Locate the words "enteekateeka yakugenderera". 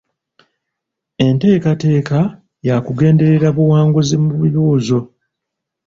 1.25-3.47